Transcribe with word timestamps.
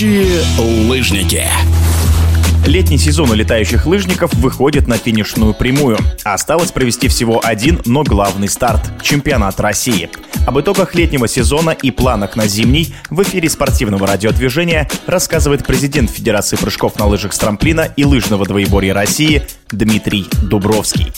Настоящие 0.00 0.42
лыжники. 0.88 1.44
Летний 2.64 2.96
сезон 2.96 3.30
у 3.32 3.34
летающих 3.34 3.84
лыжников 3.84 4.32
выходит 4.32 4.88
на 4.88 4.96
финишную 4.96 5.52
прямую. 5.52 5.98
Осталось 6.24 6.72
провести 6.72 7.08
всего 7.08 7.38
один, 7.44 7.82
но 7.84 8.02
главный 8.02 8.48
старт– 8.48 8.80
чемпионат 9.02 9.60
России. 9.60 10.08
Об 10.46 10.58
итогах 10.58 10.94
летнего 10.94 11.28
сезона 11.28 11.70
и 11.70 11.90
планах 11.90 12.34
на 12.34 12.46
зимний 12.46 12.94
в 13.10 13.20
эфире 13.24 13.50
спортивного 13.50 14.06
радиодвижения 14.06 14.88
рассказывает 15.06 15.66
президент 15.66 16.10
Федерации 16.10 16.56
прыжков 16.56 16.98
на 16.98 17.04
лыжах 17.04 17.34
с 17.34 17.38
трамплина 17.38 17.82
и 17.94 18.06
лыжного 18.06 18.46
двоеборья 18.46 18.94
России 18.94 19.42
Дмитрий 19.70 20.26
Дубровский. 20.44 21.12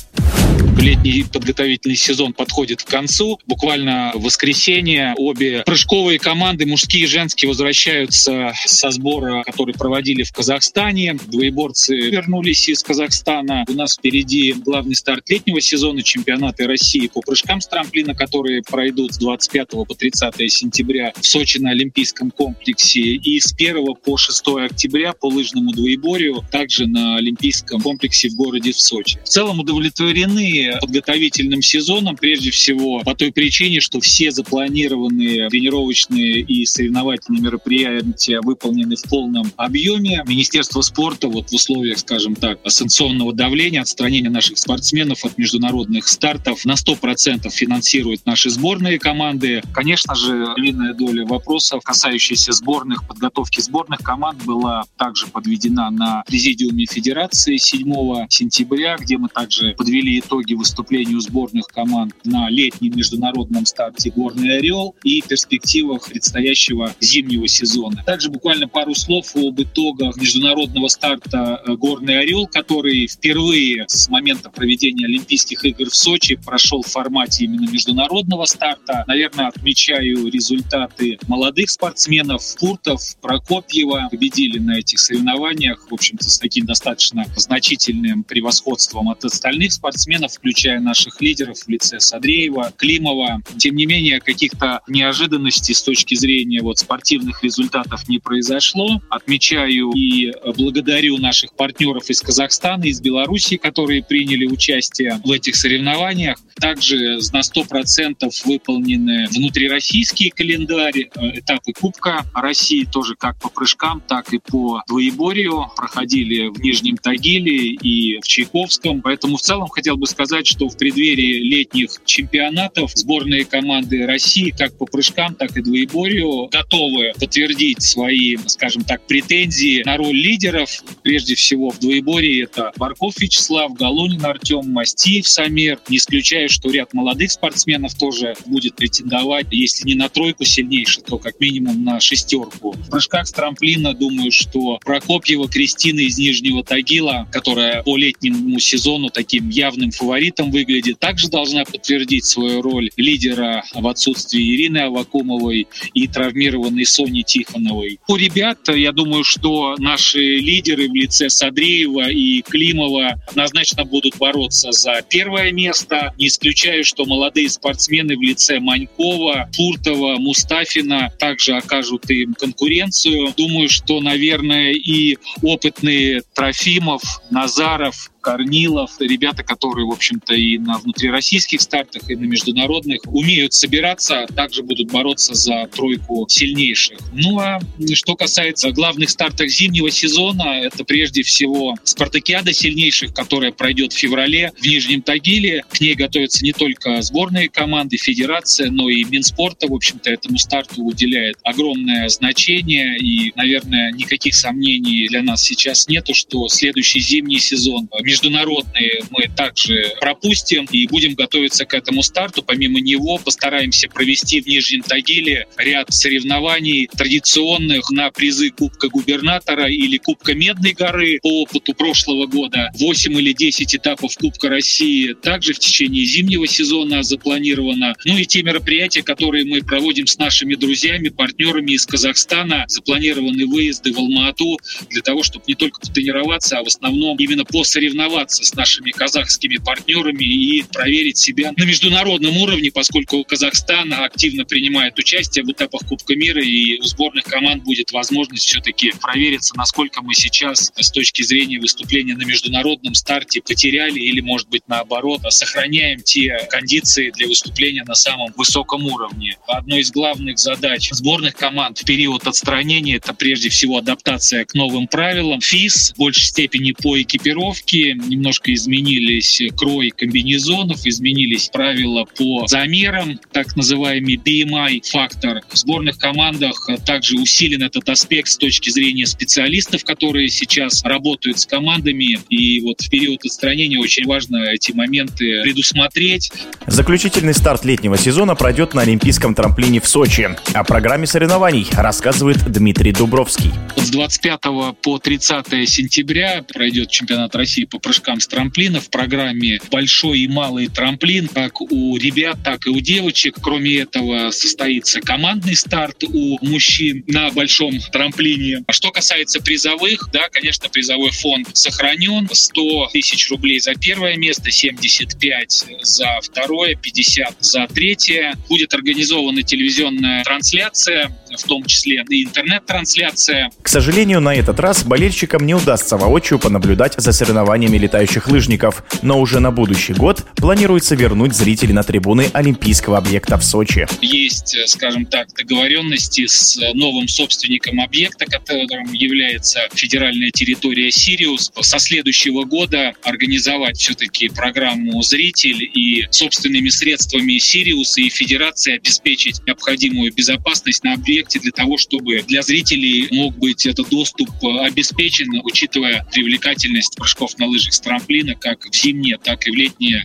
Летний 0.82 1.24
подготовительный 1.32 1.94
сезон 1.94 2.32
подходит 2.32 2.82
к 2.82 2.88
концу. 2.88 3.38
Буквально 3.46 4.10
в 4.16 4.22
воскресенье 4.24 5.14
обе 5.16 5.62
прыжковые 5.64 6.18
команды, 6.18 6.66
мужские 6.66 7.04
и 7.04 7.06
женские, 7.06 7.50
возвращаются 7.50 8.52
со 8.64 8.90
сбора, 8.90 9.44
который 9.44 9.74
проводили 9.74 10.24
в 10.24 10.32
Казахстане. 10.32 11.16
Двоеборцы 11.28 11.96
вернулись 12.10 12.68
из 12.68 12.82
Казахстана. 12.82 13.64
У 13.68 13.74
нас 13.74 13.96
впереди 13.96 14.54
главный 14.54 14.96
старт 14.96 15.30
летнего 15.30 15.60
сезона 15.60 16.02
чемпионаты 16.02 16.66
России 16.66 17.06
по 17.06 17.20
прыжкам 17.20 17.60
с 17.60 17.68
трамплина, 17.68 18.12
которые 18.16 18.64
пройдут 18.64 19.14
с 19.14 19.18
25 19.18 19.68
по 19.68 19.94
30 19.94 20.52
сентября 20.52 21.12
в 21.14 21.24
Сочи 21.24 21.58
на 21.58 21.70
Олимпийском 21.70 22.32
комплексе 22.32 23.02
и 23.02 23.38
с 23.38 23.54
1 23.54 23.94
по 24.04 24.16
6 24.16 24.42
октября 24.68 25.12
по 25.12 25.26
лыжному 25.26 25.70
двоеборью 25.70 26.44
также 26.50 26.88
на 26.88 27.18
Олимпийском 27.18 27.80
комплексе 27.80 28.30
в 28.30 28.34
городе 28.34 28.72
в 28.72 28.80
Сочи. 28.80 29.20
В 29.22 29.28
целом 29.28 29.60
удовлетворены 29.60 30.71
подготовительным 30.80 31.62
сезоном, 31.62 32.16
прежде 32.16 32.50
всего 32.50 33.00
по 33.00 33.14
той 33.14 33.32
причине, 33.32 33.80
что 33.80 34.00
все 34.00 34.30
запланированные 34.30 35.48
тренировочные 35.48 36.40
и 36.40 36.64
соревновательные 36.66 37.42
мероприятия 37.42 38.40
выполнены 38.40 38.96
в 38.96 39.02
полном 39.08 39.52
объеме. 39.56 40.22
Министерство 40.26 40.80
спорта 40.82 41.28
вот 41.28 41.50
в 41.50 41.54
условиях, 41.54 41.98
скажем 41.98 42.34
так, 42.36 42.58
санкционного 42.66 43.32
давления, 43.32 43.80
отстранения 43.80 44.30
наших 44.30 44.58
спортсменов 44.58 45.24
от 45.24 45.38
международных 45.38 46.08
стартов 46.08 46.64
на 46.64 46.72
100% 46.72 47.50
финансирует 47.50 48.26
наши 48.26 48.50
сборные 48.50 48.98
команды. 48.98 49.62
Конечно 49.72 50.14
же, 50.14 50.46
длинная 50.56 50.94
доля 50.94 51.24
вопросов, 51.24 51.82
касающихся 51.84 52.52
сборных, 52.52 53.06
подготовки 53.06 53.60
сборных 53.60 54.00
команд 54.00 54.42
была 54.44 54.84
также 54.96 55.26
подведена 55.26 55.90
на 55.90 56.22
президиуме 56.26 56.86
Федерации 56.86 57.56
7 57.56 58.26
сентября, 58.28 58.96
где 58.98 59.18
мы 59.18 59.28
также 59.28 59.74
подвели 59.76 60.18
итоги 60.18 60.54
выступлению 60.62 61.20
сборных 61.20 61.66
команд 61.66 62.14
на 62.24 62.48
летнем 62.48 62.96
международном 62.96 63.66
старте 63.66 64.10
«Горный 64.10 64.58
Орел» 64.58 64.94
и 65.02 65.20
перспективах 65.20 66.08
предстоящего 66.08 66.94
зимнего 67.00 67.48
сезона. 67.48 68.02
Также 68.06 68.30
буквально 68.30 68.68
пару 68.68 68.94
слов 68.94 69.34
об 69.34 69.60
итогах 69.60 70.16
международного 70.16 70.86
старта 70.86 71.60
э, 71.66 71.74
«Горный 71.74 72.20
Орел», 72.20 72.46
который 72.46 73.08
впервые 73.08 73.86
с 73.88 74.08
момента 74.08 74.50
проведения 74.50 75.06
Олимпийских 75.06 75.64
игр 75.64 75.90
в 75.90 75.96
Сочи 75.96 76.36
прошел 76.36 76.82
в 76.82 76.86
формате 76.86 77.44
именно 77.46 77.68
международного 77.68 78.44
старта. 78.44 79.02
Наверное, 79.08 79.48
отмечаю 79.48 80.30
результаты 80.30 81.18
молодых 81.26 81.70
спортсменов 81.70 82.42
Куртов, 82.56 83.00
Прокопьева. 83.20 84.08
Победили 84.12 84.60
на 84.60 84.78
этих 84.78 85.00
соревнованиях, 85.00 85.90
в 85.90 85.94
общем-то, 85.94 86.30
с 86.30 86.38
таким 86.38 86.66
достаточно 86.66 87.24
значительным 87.36 88.22
превосходством 88.22 89.08
от 89.08 89.24
остальных 89.24 89.72
спортсменов, 89.72 90.32
включая 90.32 90.51
включая 90.52 90.80
наших 90.80 91.22
лидеров 91.22 91.56
в 91.56 91.68
лице 91.68 91.98
Садреева, 91.98 92.72
Климова. 92.76 93.40
Тем 93.56 93.74
не 93.74 93.86
менее, 93.86 94.20
каких-то 94.20 94.80
неожиданностей 94.86 95.74
с 95.74 95.82
точки 95.82 96.14
зрения 96.14 96.60
вот 96.60 96.78
спортивных 96.78 97.42
результатов 97.42 98.06
не 98.06 98.18
произошло. 98.18 99.00
Отмечаю 99.08 99.92
и 99.92 100.30
благодарю 100.54 101.16
наших 101.16 101.54
партнеров 101.54 102.10
из 102.10 102.20
Казахстана, 102.20 102.84
из 102.84 103.00
Беларуси, 103.00 103.56
которые 103.56 104.04
приняли 104.04 104.44
участие 104.44 105.18
в 105.24 105.30
этих 105.30 105.56
соревнованиях. 105.56 106.36
Также 106.60 107.18
на 107.32 107.40
100% 107.40 108.30
выполнены 108.44 109.26
внутрироссийские 109.30 110.32
календари, 110.32 111.10
э, 111.14 111.38
этапы 111.38 111.72
Кубка 111.72 112.26
России 112.34 112.84
тоже 112.84 113.14
как 113.16 113.40
по 113.40 113.48
прыжкам, 113.48 114.02
так 114.06 114.34
и 114.34 114.38
по 114.38 114.82
двоеборью 114.86 115.68
проходили 115.76 116.48
в 116.48 116.60
Нижнем 116.60 116.98
Тагиле 116.98 117.68
и 117.68 118.20
в 118.20 118.28
Чайковском. 118.28 119.00
Поэтому 119.00 119.38
в 119.38 119.40
целом 119.40 119.68
хотел 119.68 119.96
бы 119.96 120.06
сказать, 120.06 120.41
сказать, 120.42 120.46
что 120.46 120.68
в 120.68 120.76
преддверии 120.76 121.40
летних 121.40 121.90
чемпионатов 122.04 122.92
сборные 122.94 123.44
команды 123.44 124.06
России 124.06 124.54
как 124.56 124.76
по 124.76 124.86
прыжкам, 124.86 125.34
так 125.34 125.56
и 125.56 125.62
двоеборью 125.62 126.48
готовы 126.50 127.12
подтвердить 127.18 127.82
свои, 127.82 128.36
скажем 128.46 128.84
так, 128.84 129.06
претензии 129.06 129.82
на 129.84 129.96
роль 129.96 130.16
лидеров. 130.16 130.82
Прежде 131.02 131.34
всего 131.34 131.70
в 131.70 131.78
двоеборье 131.78 132.44
это 132.44 132.72
Барков 132.76 133.18
Вячеслав, 133.18 133.72
Галунин 133.74 134.24
Артем, 134.24 134.70
Мастиев 134.70 135.26
Самир. 135.28 135.78
Не 135.88 135.98
исключаю, 135.98 136.48
что 136.48 136.70
ряд 136.70 136.92
молодых 136.92 137.30
спортсменов 137.30 137.94
тоже 137.94 138.34
будет 138.46 138.76
претендовать, 138.76 139.46
если 139.50 139.88
не 139.88 139.94
на 139.94 140.08
тройку 140.08 140.44
сильнейших, 140.44 141.04
то 141.04 141.18
как 141.18 141.38
минимум 141.40 141.84
на 141.84 142.00
шестерку. 142.00 142.72
В 142.72 142.90
прыжках 142.90 143.26
с 143.26 143.32
трамплина 143.32 143.94
думаю, 143.94 144.30
что 144.32 144.78
Прокопьева 144.84 145.48
Кристина 145.48 146.00
из 146.00 146.18
Нижнего 146.18 146.64
Тагила, 146.64 147.28
которая 147.30 147.82
по 147.82 147.96
летнему 147.96 148.58
сезону 148.58 149.10
таким 149.10 149.48
явным 149.48 149.90
фаворитом 149.90 150.21
фаворитом 150.22 150.50
выглядит, 150.50 150.98
также 151.00 151.28
должна 151.28 151.64
подтвердить 151.64 152.24
свою 152.24 152.62
роль 152.62 152.90
лидера 152.96 153.64
в 153.74 153.86
отсутствии 153.88 154.54
Ирины 154.54 154.78
Авакумовой 154.78 155.66
и 155.94 156.06
травмированной 156.06 156.86
Сони 156.86 157.22
Тихоновой. 157.22 157.98
У 158.06 158.16
ребят, 158.16 158.58
я 158.68 158.92
думаю, 158.92 159.24
что 159.24 159.74
наши 159.78 160.20
лидеры 160.20 160.88
в 160.88 160.94
лице 160.94 161.28
Садреева 161.28 162.08
и 162.10 162.42
Климова 162.42 163.20
однозначно 163.28 163.84
будут 163.84 164.16
бороться 164.18 164.70
за 164.72 165.02
первое 165.08 165.50
место. 165.52 166.12
Не 166.18 166.28
исключаю, 166.28 166.84
что 166.84 167.04
молодые 167.04 167.48
спортсмены 167.48 168.16
в 168.16 168.22
лице 168.22 168.60
Манькова, 168.60 169.50
Фуртова, 169.54 170.18
Мустафина 170.18 171.10
также 171.18 171.56
окажут 171.56 172.08
им 172.10 172.34
конкуренцию. 172.34 173.34
Думаю, 173.36 173.68
что, 173.68 174.00
наверное, 174.00 174.72
и 174.72 175.16
опытные 175.42 176.22
Трофимов, 176.34 177.02
Назаров, 177.30 178.11
Корнилов, 178.22 178.92
ребята, 179.00 179.42
которые, 179.42 179.86
в 179.86 179.90
общем-то, 179.90 180.34
и 180.34 180.56
на 180.58 180.78
внутрироссийских 180.78 181.60
стартах, 181.60 182.08
и 182.08 182.16
на 182.16 182.24
международных 182.24 183.00
умеют 183.06 183.52
собираться, 183.52 184.26
также 184.34 184.62
будут 184.62 184.90
бороться 184.90 185.34
за 185.34 185.66
тройку 185.66 186.26
сильнейших. 186.28 186.98
Ну 187.12 187.38
а 187.38 187.58
что 187.94 188.14
касается 188.14 188.70
главных 188.70 189.10
стартов 189.10 189.48
зимнего 189.48 189.90
сезона, 189.90 190.60
это 190.62 190.84
прежде 190.84 191.22
всего 191.22 191.74
спартакиада 191.82 192.52
сильнейших, 192.52 193.12
которая 193.12 193.52
пройдет 193.52 193.92
в 193.92 193.98
феврале 193.98 194.52
в 194.58 194.64
Нижнем 194.64 195.02
Тагиле. 195.02 195.64
К 195.68 195.80
ней 195.80 195.94
готовятся 195.94 196.44
не 196.44 196.52
только 196.52 197.02
сборные 197.02 197.48
команды, 197.48 197.96
федерация, 197.96 198.70
но 198.70 198.88
и 198.88 199.04
Минспорта, 199.04 199.66
в 199.66 199.74
общем-то, 199.74 200.10
этому 200.10 200.38
старту 200.38 200.82
уделяет 200.82 201.36
огромное 201.42 202.08
значение. 202.08 202.96
И, 202.98 203.32
наверное, 203.34 203.92
никаких 203.92 204.34
сомнений 204.34 205.08
для 205.08 205.22
нас 205.22 205.42
сейчас 205.42 205.88
нету, 205.88 206.14
что 206.14 206.48
следующий 206.48 207.00
зимний 207.00 207.40
сезон 207.40 207.88
международные 208.12 209.00
мы 209.10 209.26
также 209.34 209.94
пропустим 209.98 210.66
и 210.70 210.86
будем 210.86 211.14
готовиться 211.14 211.64
к 211.64 211.72
этому 211.72 212.02
старту. 212.02 212.42
Помимо 212.42 212.78
него 212.78 213.16
постараемся 213.16 213.88
провести 213.88 214.42
в 214.42 214.46
Нижнем 214.46 214.82
Тагиле 214.82 215.46
ряд 215.56 215.92
соревнований 215.94 216.88
традиционных 216.94 217.90
на 217.90 218.10
призы 218.10 218.50
Кубка 218.50 218.88
губернатора 218.88 219.66
или 219.68 219.96
Кубка 219.96 220.34
Медной 220.34 220.72
горы 220.72 221.20
по 221.22 221.42
опыту 221.42 221.72
прошлого 221.72 222.26
года. 222.26 222.70
8 222.74 223.18
или 223.18 223.32
10 223.32 223.76
этапов 223.76 224.14
Кубка 224.18 224.50
России 224.50 225.14
также 225.14 225.54
в 225.54 225.58
течение 225.58 226.04
зимнего 226.04 226.46
сезона 226.46 227.02
запланировано. 227.02 227.94
Ну 228.04 228.18
и 228.18 228.26
те 228.26 228.42
мероприятия, 228.42 229.02
которые 229.02 229.46
мы 229.46 229.62
проводим 229.62 230.06
с 230.06 230.18
нашими 230.18 230.54
друзьями, 230.54 231.08
партнерами 231.08 231.72
из 231.72 231.86
Казахстана. 231.86 232.66
Запланированы 232.68 233.46
выезды 233.46 233.90
в 233.94 233.98
Алма-Ату 233.98 234.58
для 234.90 235.00
того, 235.00 235.22
чтобы 235.22 235.46
не 235.48 235.54
только 235.54 235.80
потренироваться, 235.80 236.58
а 236.58 236.62
в 236.62 236.66
основном 236.66 237.16
именно 237.16 237.46
по 237.46 237.64
соревнованиям 237.64 238.01
соревноваться 238.02 238.44
с 238.44 238.54
нашими 238.54 238.90
казахскими 238.90 239.56
партнерами 239.56 240.24
и 240.24 240.62
проверить 240.62 241.18
себя 241.18 241.52
на 241.56 241.64
международном 241.64 242.36
уровне, 242.36 242.70
поскольку 242.72 243.22
Казахстан 243.24 243.92
активно 243.92 244.44
принимает 244.44 244.98
участие 244.98 245.44
в 245.44 245.50
этапах 245.50 245.82
Кубка 245.88 246.16
мира, 246.16 246.42
и 246.42 246.78
у 246.80 246.82
сборных 246.84 247.24
команд 247.24 247.62
будет 247.62 247.92
возможность 247.92 248.44
все-таки 248.44 248.92
провериться, 249.00 249.56
насколько 249.56 250.02
мы 250.02 250.14
сейчас 250.14 250.72
с 250.76 250.90
точки 250.90 251.22
зрения 251.22 251.60
выступления 251.60 252.14
на 252.14 252.24
международном 252.24 252.94
старте 252.94 253.40
потеряли 253.40 253.98
или, 253.98 254.20
может 254.20 254.48
быть, 254.48 254.62
наоборот, 254.66 255.20
сохраняем 255.28 256.00
те 256.00 256.46
кондиции 256.50 257.10
для 257.10 257.28
выступления 257.28 257.84
на 257.84 257.94
самом 257.94 258.32
высоком 258.36 258.86
уровне. 258.86 259.36
Одной 259.46 259.80
из 259.80 259.90
главных 259.90 260.38
задач 260.38 260.90
сборных 260.90 261.34
команд 261.34 261.78
в 261.78 261.84
период 261.84 262.26
отстранения 262.26 262.96
это 262.96 263.14
прежде 263.14 263.48
всего 263.48 263.78
адаптация 263.78 264.44
к 264.44 264.54
новым 264.54 264.86
правилам 264.86 265.40
ФИС, 265.40 265.92
в 265.94 265.98
большей 265.98 266.26
степени 266.26 266.72
по 266.72 267.00
экипировке, 267.00 267.91
Немножко 267.94 268.52
изменились 268.54 269.42
крой 269.56 269.90
комбинезонов, 269.90 270.86
изменились 270.86 271.48
правила 271.48 272.04
по 272.16 272.46
замерам, 272.46 273.18
так 273.32 273.56
называемый 273.56 274.16
BMI-фактор. 274.16 275.42
В 275.48 275.56
сборных 275.56 275.98
командах 275.98 276.68
также 276.86 277.16
усилен 277.16 277.62
этот 277.62 277.88
аспект 277.88 278.28
с 278.28 278.36
точки 278.36 278.70
зрения 278.70 279.06
специалистов, 279.06 279.84
которые 279.84 280.28
сейчас 280.28 280.82
работают 280.84 281.38
с 281.38 281.46
командами. 281.46 282.18
И 282.28 282.60
вот 282.60 282.80
в 282.80 282.90
период 282.90 283.24
отстранения 283.24 283.78
очень 283.78 284.06
важно 284.06 284.36
эти 284.50 284.72
моменты 284.72 285.42
предусмотреть. 285.42 286.32
Заключительный 286.66 287.34
старт 287.34 287.64
летнего 287.64 287.96
сезона 287.98 288.34
пройдет 288.34 288.74
на 288.74 288.82
Олимпийском 288.82 289.34
трамплине 289.34 289.80
в 289.80 289.88
Сочи. 289.88 290.28
О 290.54 290.64
программе 290.64 291.06
соревнований 291.06 291.66
рассказывает 291.72 292.38
Дмитрий 292.50 292.92
Дубровский. 292.92 293.50
С 293.76 293.90
25 293.90 294.40
по 294.82 294.98
30 294.98 295.68
сентября 295.68 296.44
пройдет 296.52 296.90
чемпионат 296.90 297.34
России 297.34 297.64
по 297.64 297.78
прыжкам 297.82 298.20
с 298.20 298.26
трамплина 298.26 298.80
в 298.80 298.88
программе 298.88 299.60
«Большой 299.70 300.20
и 300.20 300.28
малый 300.28 300.68
трамплин» 300.68 301.28
как 301.28 301.60
у 301.60 301.96
ребят, 301.96 302.38
так 302.44 302.66
и 302.66 302.70
у 302.70 302.80
девочек. 302.80 303.36
Кроме 303.42 303.78
этого 303.78 304.30
состоится 304.30 305.00
командный 305.00 305.56
старт 305.56 306.04
у 306.04 306.38
мужчин 306.44 307.04
на 307.06 307.30
большом 307.30 307.78
трамплине. 307.92 308.62
А 308.66 308.72
что 308.72 308.90
касается 308.90 309.40
призовых, 309.40 310.08
да, 310.12 310.28
конечно, 310.30 310.68
призовой 310.68 311.10
фонд 311.10 311.48
сохранен. 311.56 312.28
100 312.30 312.88
тысяч 312.92 313.30
рублей 313.30 313.60
за 313.60 313.74
первое 313.74 314.16
место, 314.16 314.50
75 314.50 315.64
за 315.82 316.18
второе, 316.22 316.74
50 316.74 317.36
за 317.40 317.66
третье. 317.66 318.34
Будет 318.48 318.74
организована 318.74 319.42
телевизионная 319.42 320.24
трансляция, 320.24 321.10
в 321.36 321.42
том 321.44 321.64
числе 321.64 322.04
и 322.08 322.24
интернет-трансляция. 322.24 323.50
К 323.62 323.68
сожалению, 323.68 324.20
на 324.20 324.34
этот 324.34 324.60
раз 324.60 324.84
болельщикам 324.84 325.46
не 325.46 325.54
удастся 325.54 325.96
воочию 325.96 326.38
понаблюдать 326.38 326.94
за 326.96 327.12
соревнованиями 327.12 327.71
летающих 327.78 328.28
лыжников, 328.28 328.84
но 329.02 329.20
уже 329.20 329.40
на 329.40 329.50
будущий 329.50 329.92
год 329.92 330.24
планируется 330.36 330.94
вернуть 330.94 331.34
зрителей 331.34 331.72
на 331.72 331.82
трибуны 331.82 332.30
Олимпийского 332.32 332.98
объекта 332.98 333.36
в 333.36 333.44
Сочи. 333.44 333.86
Есть, 334.00 334.56
скажем 334.66 335.06
так, 335.06 335.28
договоренности 335.34 336.26
с 336.26 336.58
новым 336.74 337.08
собственником 337.08 337.80
объекта, 337.80 338.26
которым 338.26 338.92
является 338.92 339.60
федеральная 339.74 340.30
территория 340.30 340.90
Сириус. 340.90 341.52
Со 341.60 341.78
следующего 341.78 342.44
года 342.44 342.92
организовать 343.02 343.78
все-таки 343.78 344.28
программу 344.28 345.02
«Зритель» 345.02 345.62
и 345.62 346.06
собственными 346.10 346.68
средствами 346.68 347.38
Сириуса 347.38 348.00
и 348.00 348.08
Федерации 348.08 348.76
обеспечить 348.76 349.40
необходимую 349.46 350.12
безопасность 350.12 350.84
на 350.84 350.94
объекте 350.94 351.38
для 351.38 351.52
того, 351.52 351.78
чтобы 351.78 352.22
для 352.22 352.42
зрителей 352.42 353.08
мог 353.10 353.36
быть 353.36 353.66
этот 353.66 353.88
доступ 353.88 354.28
обеспечен, 354.42 355.40
учитывая 355.44 356.06
привлекательность 356.12 356.96
прыжков 356.96 357.38
на 357.38 357.46
лыжах 357.46 357.61
с 357.70 357.80
трамплина 357.80 358.34
как 358.34 358.64
в 358.64 358.74
зимнее, 358.74 359.18
так 359.22 359.46
и 359.46 359.50
в 359.50 359.54
летнее 359.54 360.04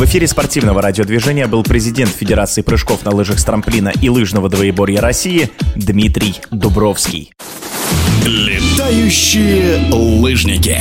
в 0.00 0.04
эфире 0.06 0.26
спортивного 0.26 0.80
радиодвижения 0.80 1.46
был 1.46 1.62
президент 1.62 2.10
Федерации 2.10 2.62
прыжков 2.62 3.04
на 3.04 3.10
лыжах 3.10 3.38
с 3.38 3.44
трамплина 3.44 3.92
и 4.00 4.08
лыжного 4.08 4.48
двоеборья 4.48 5.02
России 5.02 5.50
Дмитрий 5.76 6.36
Дубровский. 6.50 7.34
Летающие 8.24 9.92
лыжники. 9.92 10.78